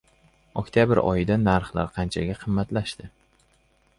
[0.61, 3.11] Oktyabr oyida narxlar qanchaga qimmatlashdi?